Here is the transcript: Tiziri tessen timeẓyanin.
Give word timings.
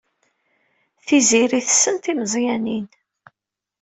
Tiziri 1.05 1.59
tessen 1.67 1.95
timeẓyanin. 2.03 2.85